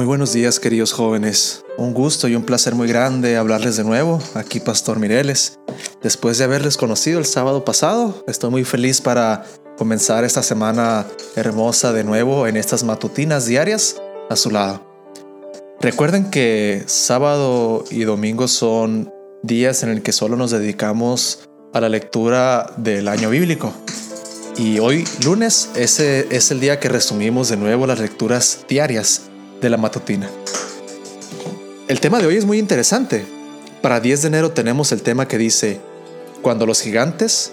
Muy 0.00 0.06
buenos 0.06 0.32
días 0.32 0.58
queridos 0.58 0.92
jóvenes. 0.92 1.62
Un 1.76 1.92
gusto 1.92 2.26
y 2.26 2.34
un 2.34 2.44
placer 2.44 2.74
muy 2.74 2.88
grande 2.88 3.36
hablarles 3.36 3.76
de 3.76 3.84
nuevo. 3.84 4.18
Aquí 4.32 4.58
Pastor 4.58 4.98
Mireles. 4.98 5.58
Después 6.02 6.38
de 6.38 6.44
haberles 6.44 6.78
conocido 6.78 7.18
el 7.18 7.26
sábado 7.26 7.66
pasado, 7.66 8.24
estoy 8.26 8.48
muy 8.48 8.64
feliz 8.64 9.02
para 9.02 9.44
comenzar 9.76 10.24
esta 10.24 10.42
semana 10.42 11.06
hermosa 11.36 11.92
de 11.92 12.02
nuevo 12.02 12.46
en 12.46 12.56
estas 12.56 12.82
matutinas 12.82 13.44
diarias 13.44 14.00
a 14.30 14.36
su 14.36 14.50
lado. 14.50 14.82
Recuerden 15.82 16.30
que 16.30 16.82
sábado 16.86 17.84
y 17.90 18.04
domingo 18.04 18.48
son 18.48 19.12
días 19.42 19.82
en 19.82 19.90
el 19.90 20.00
que 20.00 20.12
solo 20.12 20.34
nos 20.38 20.50
dedicamos 20.50 21.40
a 21.74 21.80
la 21.82 21.90
lectura 21.90 22.72
del 22.78 23.06
año 23.06 23.28
bíblico. 23.28 23.74
Y 24.56 24.78
hoy, 24.78 25.04
lunes, 25.22 25.68
ese 25.74 26.26
es 26.30 26.50
el 26.50 26.60
día 26.60 26.80
que 26.80 26.88
resumimos 26.88 27.50
de 27.50 27.58
nuevo 27.58 27.86
las 27.86 28.00
lecturas 28.00 28.64
diarias 28.66 29.29
de 29.60 29.70
la 29.70 29.76
matutina. 29.76 30.28
El 31.88 32.00
tema 32.00 32.18
de 32.18 32.26
hoy 32.26 32.36
es 32.36 32.44
muy 32.44 32.58
interesante. 32.58 33.26
Para 33.82 34.00
10 34.00 34.22
de 34.22 34.28
enero 34.28 34.50
tenemos 34.52 34.92
el 34.92 35.02
tema 35.02 35.26
que 35.26 35.38
dice, 35.38 35.80
cuando 36.42 36.66
los 36.66 36.80
gigantes 36.80 37.52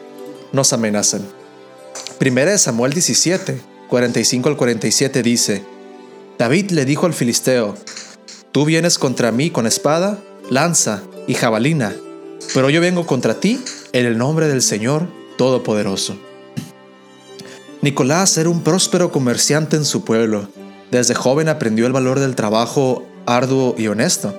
nos 0.52 0.74
amenazan. 0.74 1.26
Primera 2.20 2.52
de 2.52 2.58
Samuel 2.58 2.94
17, 2.94 3.60
45 3.90 4.50
al 4.50 4.58
47 4.58 5.24
dice, 5.24 5.64
David 6.38 6.72
le 6.72 6.86
dijo 6.86 7.06
al 7.06 7.14
filisteo, 7.14 7.76
Tú 8.52 8.66
vienes 8.66 8.98
contra 8.98 9.32
mí 9.32 9.50
con 9.50 9.68
espada, 9.68 10.20
lanza 10.50 11.04
y 11.28 11.34
jabalina, 11.34 11.96
pero 12.54 12.70
yo 12.70 12.82
vengo 12.82 13.06
contra 13.06 13.40
ti 13.40 13.64
en 13.92 14.06
el 14.06 14.18
nombre 14.18 14.48
del 14.48 14.62
Señor 14.62 15.08
Todopoderoso. 15.38 16.18
Nicolás 17.82 18.38
era 18.38 18.50
un 18.50 18.64
próspero 18.64 19.12
comerciante 19.12 19.76
en 19.76 19.86
su 19.86 20.04
pueblo 20.04 20.50
desde 20.92 21.16
joven 21.16 21.50
aprendió 21.50 21.86
el 21.86 21.94
valor 21.94 22.20
del 22.20 22.36
trabajo 22.36 23.06
arduo 23.26 23.76
y 23.78 23.88
honesto, 23.88 24.34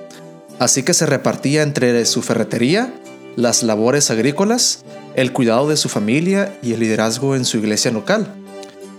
así 0.57 0.83
que 0.83 0.93
se 0.93 1.05
repartía 1.05 1.61
entre 1.61 2.05
su 2.05 2.21
ferretería, 2.21 2.93
las 3.35 3.63
labores 3.63 4.09
agrícolas, 4.11 4.83
el 5.15 5.31
cuidado 5.31 5.67
de 5.69 5.77
su 5.77 5.89
familia 5.89 6.57
y 6.61 6.73
el 6.73 6.79
liderazgo 6.79 7.35
en 7.35 7.45
su 7.45 7.57
iglesia 7.57 7.91
local. 7.91 8.33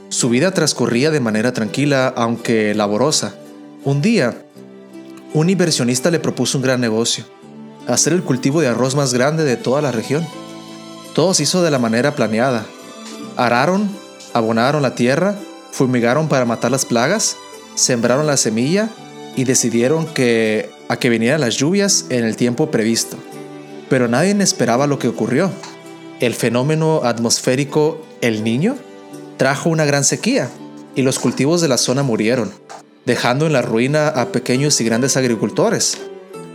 Su 0.09 0.29
vida 0.29 0.53
transcurría 0.53 1.11
de 1.11 1.21
manera 1.21 1.53
tranquila, 1.53 2.13
aunque 2.17 2.75
laborosa. 2.75 3.35
Un 3.85 4.03
día, 4.03 4.35
un 5.35 5.51
inversionista 5.51 6.11
le 6.11 6.19
propuso 6.19 6.59
un 6.59 6.63
gran 6.63 6.81
negocio, 6.81 7.25
hacer 7.87 8.13
el 8.13 8.23
cultivo 8.23 8.61
de 8.61 8.69
arroz 8.69 8.95
más 8.97 9.15
grande 9.15 9.45
de 9.45 9.57
toda 9.57 9.83
la 9.83 9.93
región. 9.93 10.27
Todo 11.15 11.35
se 11.35 11.45
hizo 11.45 11.63
de 11.63 11.71
la 11.71 11.79
manera 11.79 12.15
planeada. 12.15 12.67
Araron, 13.37 13.89
abonaron 14.35 14.83
la 14.83 14.95
tierra, 14.95 15.37
fumigaron 15.73 16.29
para 16.29 16.45
matar 16.45 16.71
las 16.71 16.85
plagas, 16.85 17.37
sembraron 17.75 18.27
la 18.27 18.37
semilla 18.37 18.89
y 19.37 19.45
decidieron 19.45 20.07
que 20.07 20.71
a 20.89 20.97
que 20.97 21.09
vinieran 21.09 21.41
las 21.41 21.57
lluvias 21.57 22.07
en 22.09 22.25
el 22.25 22.37
tiempo 22.37 22.71
previsto. 22.71 23.17
Pero 23.89 24.09
nadie 24.09 24.37
esperaba 24.43 24.87
lo 24.87 24.99
que 24.99 25.09
ocurrió. 25.09 25.51
El 26.21 26.35
fenómeno 26.35 27.03
atmosférico 27.05 28.03
El 28.21 28.45
Niño 28.45 28.77
trajo 29.37 29.71
una 29.71 29.85
gran 29.85 30.05
sequía 30.05 30.51
y 30.95 31.03
los 31.03 31.19
cultivos 31.19 31.61
de 31.61 31.69
la 31.69 31.79
zona 31.79 32.03
murieron, 32.03 32.53
dejando 33.07 33.47
en 33.47 33.53
la 33.53 33.63
ruina 33.63 34.09
a 34.09 34.27
pequeños 34.33 34.81
y 34.81 34.85
grandes 34.85 35.17
agricultores. 35.17 35.99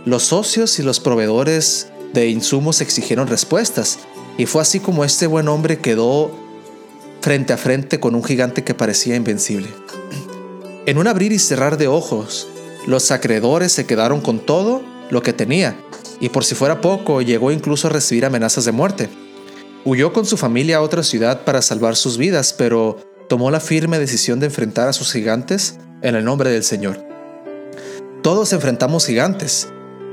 Los 0.04 0.24
socios 0.24 0.78
y 0.78 0.82
los 0.82 1.00
proveedores 1.00 1.88
de 2.12 2.28
insumos 2.28 2.80
exigieron 2.80 3.26
respuestas 3.26 3.98
y 4.38 4.46
fue 4.46 4.62
así 4.62 4.80
como 4.80 5.04
este 5.04 5.26
buen 5.26 5.48
hombre 5.48 5.78
quedó 5.78 6.30
frente 7.26 7.52
a 7.52 7.56
frente 7.56 7.98
con 7.98 8.14
un 8.14 8.22
gigante 8.22 8.62
que 8.62 8.72
parecía 8.72 9.16
invencible. 9.16 9.66
En 10.86 10.96
un 10.96 11.08
abrir 11.08 11.32
y 11.32 11.40
cerrar 11.40 11.76
de 11.76 11.88
ojos, 11.88 12.46
los 12.86 13.10
acreedores 13.10 13.72
se 13.72 13.84
quedaron 13.84 14.20
con 14.20 14.38
todo 14.38 14.80
lo 15.10 15.24
que 15.24 15.32
tenía, 15.32 15.76
y 16.20 16.28
por 16.28 16.44
si 16.44 16.54
fuera 16.54 16.80
poco, 16.80 17.22
llegó 17.22 17.50
incluso 17.50 17.88
a 17.88 17.90
recibir 17.90 18.24
amenazas 18.24 18.64
de 18.64 18.70
muerte. 18.70 19.08
Huyó 19.84 20.12
con 20.12 20.24
su 20.24 20.36
familia 20.36 20.76
a 20.76 20.82
otra 20.82 21.02
ciudad 21.02 21.42
para 21.42 21.62
salvar 21.62 21.96
sus 21.96 22.16
vidas, 22.16 22.54
pero 22.56 22.98
tomó 23.28 23.50
la 23.50 23.58
firme 23.58 23.98
decisión 23.98 24.38
de 24.38 24.46
enfrentar 24.46 24.86
a 24.86 24.92
sus 24.92 25.10
gigantes 25.10 25.80
en 26.02 26.14
el 26.14 26.24
nombre 26.24 26.50
del 26.50 26.62
Señor. 26.62 27.04
Todos 28.22 28.52
enfrentamos 28.52 29.04
gigantes. 29.04 29.66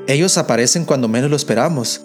Ellos 0.07 0.39
aparecen 0.39 0.83
cuando 0.83 1.07
menos 1.07 1.29
lo 1.29 1.35
esperamos. 1.35 2.01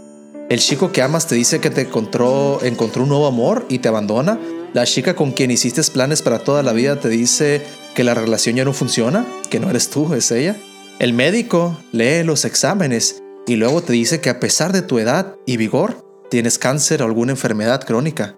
El 0.50 0.58
chico 0.58 0.92
que 0.92 1.00
amas 1.00 1.26
te 1.26 1.34
dice 1.34 1.60
que 1.60 1.70
te 1.70 1.80
encontró, 1.80 2.58
encontró 2.62 3.04
un 3.04 3.08
nuevo 3.08 3.26
amor 3.26 3.64
y 3.70 3.78
te 3.78 3.88
abandona, 3.88 4.38
la 4.74 4.84
chica 4.84 5.16
con 5.16 5.32
quien 5.32 5.50
hiciste 5.50 5.82
planes 5.90 6.22
para 6.22 6.40
toda 6.40 6.62
la 6.62 6.72
vida 6.72 7.00
te 7.00 7.08
dice 7.08 7.62
que 7.94 8.04
la 8.04 8.14
relación 8.14 8.56
ya 8.56 8.64
no 8.64 8.72
funciona, 8.72 9.26
que 9.50 9.60
no 9.60 9.70
eres 9.70 9.88
tú, 9.88 10.12
es 10.14 10.30
ella. 10.30 10.56
El 10.98 11.12
médico 11.12 11.78
lee 11.92 12.22
los 12.22 12.44
exámenes 12.44 13.22
y 13.46 13.56
luego 13.56 13.82
te 13.82 13.94
dice 13.94 14.20
que 14.20 14.30
a 14.30 14.40
pesar 14.40 14.72
de 14.72 14.82
tu 14.82 14.98
edad 14.98 15.36
y 15.46 15.56
vigor, 15.56 16.04
tienes 16.28 16.58
cáncer 16.58 17.02
o 17.02 17.06
alguna 17.06 17.32
enfermedad 17.32 17.82
crónica. 17.82 18.36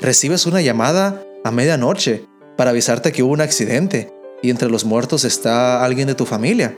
Recibes 0.00 0.44
una 0.46 0.60
llamada 0.60 1.24
a 1.44 1.50
medianoche 1.50 2.26
para 2.56 2.70
avisarte 2.70 3.12
que 3.12 3.22
hubo 3.22 3.32
un 3.32 3.40
accidente 3.40 4.12
y 4.42 4.50
entre 4.50 4.68
los 4.68 4.84
muertos 4.84 5.24
está 5.24 5.82
alguien 5.82 6.08
de 6.08 6.14
tu 6.14 6.26
familia. 6.26 6.76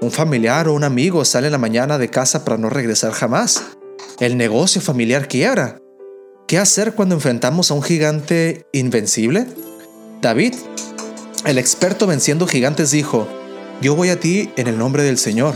Un 0.00 0.10
familiar 0.10 0.66
o 0.66 0.74
un 0.74 0.82
amigo 0.82 1.24
sale 1.24 1.46
en 1.46 1.52
la 1.52 1.58
mañana 1.58 1.98
de 1.98 2.08
casa 2.08 2.44
para 2.44 2.56
no 2.56 2.68
regresar 2.68 3.12
jamás. 3.12 3.62
El 4.18 4.36
negocio 4.36 4.80
familiar 4.80 5.28
quiebra 5.28 5.80
¿Qué 6.50 6.58
hacer 6.58 6.94
cuando 6.94 7.14
enfrentamos 7.14 7.70
a 7.70 7.74
un 7.74 7.82
gigante 7.84 8.66
invencible? 8.72 9.46
David, 10.20 10.52
el 11.46 11.58
experto 11.58 12.08
venciendo 12.08 12.48
gigantes, 12.48 12.90
dijo, 12.90 13.28
yo 13.80 13.94
voy 13.94 14.08
a 14.08 14.18
ti 14.18 14.50
en 14.56 14.66
el 14.66 14.76
nombre 14.76 15.04
del 15.04 15.16
Señor. 15.16 15.54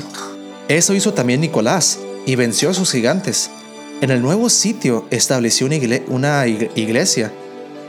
Eso 0.68 0.94
hizo 0.94 1.12
también 1.12 1.40
Nicolás 1.40 1.98
y 2.26 2.36
venció 2.36 2.70
a 2.70 2.74
sus 2.74 2.92
gigantes. 2.92 3.50
En 4.02 4.12
el 4.12 4.22
nuevo 4.22 4.48
sitio 4.48 5.04
estableció 5.10 5.66
una, 6.06 6.46
iglesia, 6.46 7.32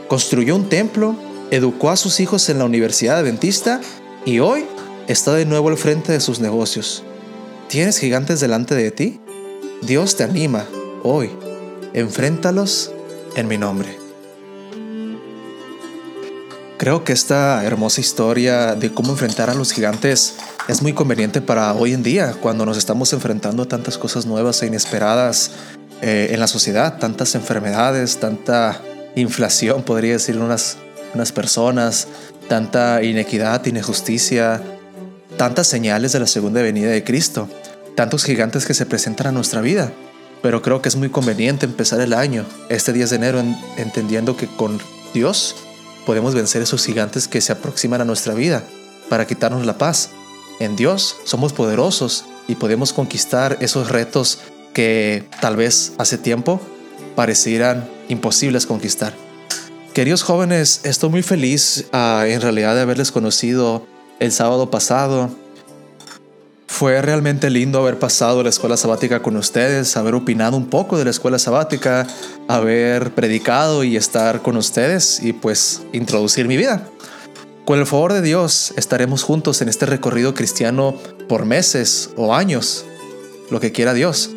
construyó 0.08 0.56
un 0.56 0.68
templo, 0.68 1.14
educó 1.52 1.90
a 1.90 1.96
sus 1.96 2.18
hijos 2.18 2.48
en 2.48 2.58
la 2.58 2.64
Universidad 2.64 3.18
Adventista 3.20 3.80
y 4.24 4.40
hoy 4.40 4.64
está 5.06 5.32
de 5.34 5.46
nuevo 5.46 5.68
al 5.68 5.76
frente 5.76 6.10
de 6.10 6.18
sus 6.18 6.40
negocios. 6.40 7.04
¿Tienes 7.68 7.98
gigantes 7.98 8.40
delante 8.40 8.74
de 8.74 8.90
ti? 8.90 9.20
Dios 9.82 10.16
te 10.16 10.24
anima 10.24 10.66
hoy. 11.04 11.30
Enfréntalos 11.94 12.90
en 13.36 13.48
mi 13.48 13.58
nombre. 13.58 14.06
Creo 16.78 17.04
que 17.04 17.12
esta 17.12 17.64
hermosa 17.64 18.00
historia 18.00 18.74
de 18.74 18.92
cómo 18.92 19.12
enfrentar 19.12 19.48
a 19.48 19.54
los 19.54 19.72
gigantes 19.72 20.34
es 20.68 20.82
muy 20.82 20.92
conveniente 20.92 21.40
para 21.40 21.72
hoy 21.72 21.94
en 21.94 22.02
día, 22.02 22.34
cuando 22.40 22.66
nos 22.66 22.76
estamos 22.76 23.12
enfrentando 23.12 23.62
a 23.62 23.66
tantas 23.68 23.96
cosas 23.96 24.26
nuevas 24.26 24.62
e 24.62 24.66
inesperadas 24.66 25.52
eh, 26.02 26.28
en 26.32 26.40
la 26.40 26.46
sociedad, 26.46 26.98
tantas 26.98 27.34
enfermedades, 27.34 28.18
tanta 28.18 28.82
inflación, 29.14 29.84
podría 29.84 30.14
decir 30.14 30.36
unas, 30.36 30.76
unas 31.14 31.32
personas, 31.32 32.08
tanta 32.48 33.02
inequidad, 33.02 33.64
injusticia, 33.64 34.62
tantas 35.38 35.66
señales 35.66 36.12
de 36.12 36.20
la 36.20 36.26
segunda 36.26 36.60
venida 36.60 36.90
de 36.90 37.04
Cristo, 37.04 37.48
tantos 37.94 38.24
gigantes 38.24 38.66
que 38.66 38.74
se 38.74 38.84
presentan 38.84 39.28
a 39.28 39.32
nuestra 39.32 39.62
vida 39.62 39.92
pero 40.46 40.62
creo 40.62 40.80
que 40.80 40.88
es 40.88 40.94
muy 40.94 41.08
conveniente 41.08 41.66
empezar 41.66 42.00
el 42.00 42.12
año, 42.12 42.46
este 42.68 42.92
10 42.92 43.10
de 43.10 43.16
enero, 43.16 43.42
entendiendo 43.78 44.36
que 44.36 44.46
con 44.46 44.78
Dios 45.12 45.56
podemos 46.06 46.36
vencer 46.36 46.62
esos 46.62 46.86
gigantes 46.86 47.26
que 47.26 47.40
se 47.40 47.50
aproximan 47.50 48.00
a 48.00 48.04
nuestra 48.04 48.32
vida 48.32 48.62
para 49.08 49.26
quitarnos 49.26 49.66
la 49.66 49.76
paz. 49.76 50.10
En 50.60 50.76
Dios 50.76 51.16
somos 51.24 51.52
poderosos 51.52 52.26
y 52.46 52.54
podemos 52.54 52.92
conquistar 52.92 53.58
esos 53.60 53.90
retos 53.90 54.38
que 54.72 55.28
tal 55.40 55.56
vez 55.56 55.94
hace 55.98 56.16
tiempo 56.16 56.60
parecieran 57.16 57.90
imposibles 58.08 58.66
conquistar. 58.66 59.14
Queridos 59.94 60.22
jóvenes, 60.22 60.82
estoy 60.84 61.10
muy 61.10 61.22
feliz 61.24 61.86
ah, 61.92 62.22
en 62.24 62.40
realidad 62.40 62.76
de 62.76 62.82
haberles 62.82 63.10
conocido 63.10 63.84
el 64.20 64.30
sábado 64.30 64.70
pasado 64.70 65.28
fue 66.76 67.00
realmente 67.00 67.48
lindo 67.48 67.78
haber 67.78 67.98
pasado 67.98 68.42
la 68.42 68.50
escuela 68.50 68.76
sabática 68.76 69.22
con 69.22 69.34
ustedes, 69.38 69.96
haber 69.96 70.14
opinado 70.14 70.58
un 70.58 70.66
poco 70.66 70.98
de 70.98 71.04
la 71.04 71.10
escuela 71.10 71.38
sabática, 71.38 72.06
haber 72.48 73.14
predicado 73.14 73.82
y 73.82 73.96
estar 73.96 74.42
con 74.42 74.58
ustedes 74.58 75.22
y 75.22 75.32
pues 75.32 75.80
introducir 75.94 76.46
mi 76.46 76.58
vida. 76.58 76.86
Con 77.64 77.78
el 77.78 77.86
favor 77.86 78.12
de 78.12 78.20
Dios 78.20 78.74
estaremos 78.76 79.22
juntos 79.22 79.62
en 79.62 79.70
este 79.70 79.86
recorrido 79.86 80.34
cristiano 80.34 80.94
por 81.30 81.46
meses 81.46 82.10
o 82.14 82.34
años, 82.34 82.84
lo 83.50 83.58
que 83.58 83.72
quiera 83.72 83.94
Dios, 83.94 84.28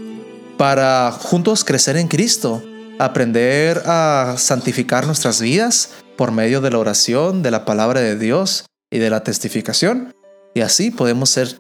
para 0.58 1.12
juntos 1.12 1.66
crecer 1.66 1.98
en 1.98 2.08
Cristo, 2.08 2.64
aprender 3.00 3.84
a 3.86 4.36
santificar 4.38 5.06
nuestras 5.08 5.42
vidas 5.42 5.90
por 6.16 6.32
medio 6.32 6.62
de 6.62 6.72
la 6.72 6.80
oración, 6.80 7.44
de 7.44 7.52
la 7.52 7.66
palabra 7.66 8.00
de 8.00 8.18
Dios 8.18 8.64
y 8.90 9.00
de 9.00 9.10
la 9.10 9.26
testificación. 9.26 10.14
Y 10.56 10.62
así 10.62 10.90
podemos 10.90 11.32
ser 11.32 11.60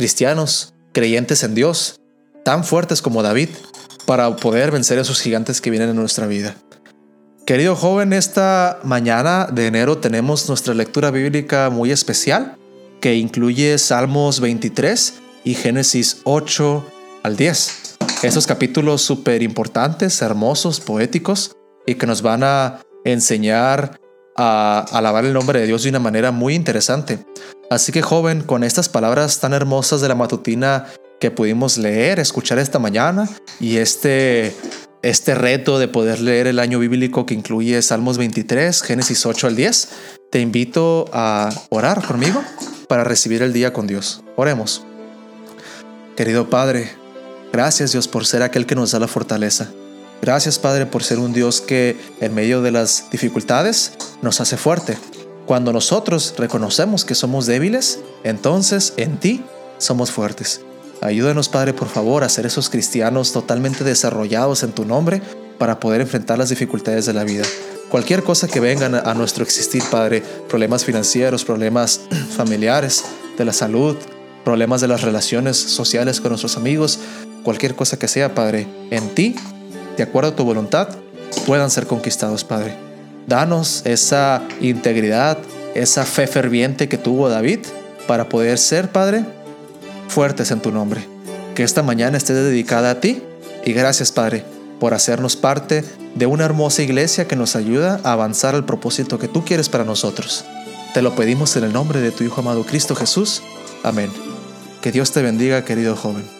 cristianos, 0.00 0.72
creyentes 0.94 1.42
en 1.42 1.54
Dios, 1.54 2.00
tan 2.42 2.64
fuertes 2.64 3.02
como 3.02 3.22
David, 3.22 3.50
para 4.06 4.34
poder 4.34 4.70
vencer 4.70 4.98
a 4.98 5.02
esos 5.02 5.20
gigantes 5.20 5.60
que 5.60 5.68
vienen 5.68 5.90
en 5.90 5.96
nuestra 5.96 6.26
vida. 6.26 6.56
Querido 7.44 7.76
joven, 7.76 8.14
esta 8.14 8.78
mañana 8.82 9.46
de 9.52 9.66
enero 9.66 9.98
tenemos 9.98 10.48
nuestra 10.48 10.72
lectura 10.72 11.10
bíblica 11.10 11.68
muy 11.68 11.90
especial. 11.90 12.56
que 13.02 13.14
incluye 13.16 13.76
Salmos 13.76 14.40
23 14.40 15.14
y 15.44 15.54
Génesis 15.54 16.22
8 16.24 16.84
al 17.22 17.36
10. 17.36 17.96
Esos 18.22 18.46
capítulos 18.46 19.02
súper 19.02 19.42
importantes, 19.42 20.22
hermosos, 20.22 20.80
poéticos 20.80 21.56
y 21.86 21.96
que 21.96 22.06
nos 22.06 22.22
van 22.22 22.42
a 22.42 22.80
enseñar 23.04 24.00
a 24.36 24.80
alabar 24.92 25.26
el 25.26 25.34
nombre 25.34 25.60
de 25.60 25.66
Dios 25.66 25.82
de 25.82 25.90
una 25.90 25.98
manera 25.98 26.30
muy 26.30 26.54
interesante. 26.54 27.18
Así 27.70 27.92
que 27.92 28.02
joven, 28.02 28.42
con 28.42 28.64
estas 28.64 28.88
palabras 28.88 29.38
tan 29.38 29.52
hermosas 29.52 30.00
de 30.00 30.08
la 30.08 30.16
matutina 30.16 30.86
que 31.20 31.30
pudimos 31.30 31.78
leer, 31.78 32.18
escuchar 32.18 32.58
esta 32.58 32.80
mañana 32.80 33.30
y 33.60 33.76
este, 33.76 34.56
este 35.02 35.36
reto 35.36 35.78
de 35.78 35.86
poder 35.86 36.18
leer 36.18 36.48
el 36.48 36.58
año 36.58 36.80
bíblico 36.80 37.26
que 37.26 37.34
incluye 37.34 37.80
Salmos 37.80 38.18
23, 38.18 38.82
Génesis 38.82 39.24
8 39.24 39.46
al 39.46 39.54
10, 39.54 39.88
te 40.30 40.40
invito 40.40 41.08
a 41.12 41.50
orar 41.68 42.04
conmigo 42.04 42.42
para 42.88 43.04
recibir 43.04 43.40
el 43.40 43.52
día 43.52 43.72
con 43.72 43.86
Dios. 43.86 44.24
Oremos. 44.34 44.84
Querido 46.16 46.50
Padre, 46.50 46.90
gracias 47.52 47.92
Dios 47.92 48.08
por 48.08 48.26
ser 48.26 48.42
aquel 48.42 48.66
que 48.66 48.74
nos 48.74 48.90
da 48.90 48.98
la 48.98 49.06
fortaleza. 49.06 49.70
Gracias 50.22 50.58
Padre 50.58 50.86
por 50.86 51.04
ser 51.04 51.20
un 51.20 51.32
Dios 51.32 51.60
que 51.60 51.96
en 52.20 52.34
medio 52.34 52.62
de 52.62 52.72
las 52.72 53.04
dificultades 53.12 53.92
nos 54.22 54.40
hace 54.40 54.56
fuerte. 54.56 54.98
Cuando 55.50 55.72
nosotros 55.72 56.34
reconocemos 56.38 57.04
que 57.04 57.16
somos 57.16 57.44
débiles, 57.44 57.98
entonces 58.22 58.94
en 58.96 59.18
ti 59.18 59.42
somos 59.78 60.12
fuertes. 60.12 60.60
Ayúdanos 61.00 61.48
Padre 61.48 61.74
por 61.74 61.88
favor 61.88 62.22
a 62.22 62.28
ser 62.28 62.46
esos 62.46 62.70
cristianos 62.70 63.32
totalmente 63.32 63.82
desarrollados 63.82 64.62
en 64.62 64.70
tu 64.70 64.84
nombre 64.84 65.20
para 65.58 65.80
poder 65.80 66.02
enfrentar 66.02 66.38
las 66.38 66.50
dificultades 66.50 67.04
de 67.04 67.14
la 67.14 67.24
vida. 67.24 67.42
Cualquier 67.88 68.22
cosa 68.22 68.46
que 68.46 68.60
venga 68.60 68.86
a 68.86 69.14
nuestro 69.14 69.42
existir, 69.42 69.82
Padre, 69.90 70.22
problemas 70.48 70.84
financieros, 70.84 71.44
problemas 71.44 72.02
familiares, 72.36 73.02
de 73.36 73.44
la 73.44 73.52
salud, 73.52 73.96
problemas 74.44 74.80
de 74.80 74.86
las 74.86 75.02
relaciones 75.02 75.56
sociales 75.56 76.20
con 76.20 76.28
nuestros 76.28 76.56
amigos, 76.56 77.00
cualquier 77.42 77.74
cosa 77.74 77.98
que 77.98 78.06
sea, 78.06 78.36
Padre, 78.36 78.68
en 78.92 79.16
ti 79.16 79.34
de 79.96 80.04
acuerdo 80.04 80.30
a 80.30 80.36
tu 80.36 80.44
voluntad, 80.44 80.90
puedan 81.44 81.70
ser 81.72 81.88
conquistados, 81.88 82.44
Padre. 82.44 82.89
Danos 83.26 83.82
esa 83.84 84.42
integridad, 84.60 85.38
esa 85.74 86.04
fe 86.04 86.26
ferviente 86.26 86.88
que 86.88 86.98
tuvo 86.98 87.28
David 87.28 87.60
para 88.06 88.28
poder 88.28 88.58
ser, 88.58 88.90
Padre, 88.90 89.24
fuertes 90.08 90.50
en 90.50 90.60
tu 90.60 90.72
nombre. 90.72 91.06
Que 91.54 91.62
esta 91.62 91.82
mañana 91.82 92.16
esté 92.16 92.32
dedicada 92.34 92.90
a 92.90 93.00
ti 93.00 93.22
y 93.64 93.72
gracias, 93.72 94.10
Padre, 94.12 94.44
por 94.80 94.94
hacernos 94.94 95.36
parte 95.36 95.84
de 96.14 96.26
una 96.26 96.44
hermosa 96.44 96.82
iglesia 96.82 97.28
que 97.28 97.36
nos 97.36 97.54
ayuda 97.56 98.00
a 98.02 98.12
avanzar 98.12 98.54
al 98.54 98.64
propósito 98.64 99.18
que 99.18 99.28
tú 99.28 99.44
quieres 99.44 99.68
para 99.68 99.84
nosotros. 99.84 100.44
Te 100.94 101.02
lo 101.02 101.14
pedimos 101.14 101.54
en 101.56 101.64
el 101.64 101.72
nombre 101.72 102.00
de 102.00 102.10
tu 102.10 102.24
Hijo 102.24 102.40
amado 102.40 102.64
Cristo 102.64 102.96
Jesús. 102.96 103.42
Amén. 103.84 104.10
Que 104.80 104.90
Dios 104.90 105.12
te 105.12 105.22
bendiga, 105.22 105.64
querido 105.64 105.94
joven. 105.94 106.39